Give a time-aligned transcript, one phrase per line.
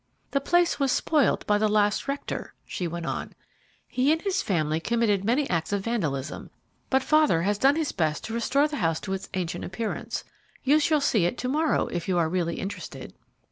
[0.31, 3.33] "The place was spoiled by the last rector," she went on.
[3.87, 6.49] "He and his family committed many acts of vandalism,
[6.89, 10.23] but father has done his best to restore the house to its ancient appearance.
[10.63, 13.13] You shall see it to morrow, if you are really interested."